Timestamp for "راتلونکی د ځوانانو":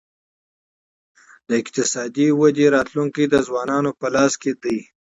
2.75-3.91